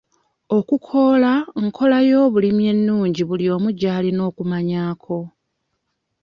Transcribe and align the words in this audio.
Okukoola 0.57 1.31
nkola 1.63 1.97
y'okulima 2.09 2.63
ennnungi 2.73 3.21
buli 3.29 3.45
omu 3.55 3.69
gy'alina 3.79 4.21
okumanyaako. 4.29 5.17